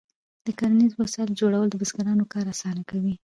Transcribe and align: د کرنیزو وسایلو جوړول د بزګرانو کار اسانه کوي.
د 0.45 0.47
کرنیزو 0.59 0.95
وسایلو 1.03 1.39
جوړول 1.41 1.67
د 1.69 1.75
بزګرانو 1.81 2.29
کار 2.33 2.45
اسانه 2.53 2.83
کوي. 2.89 3.15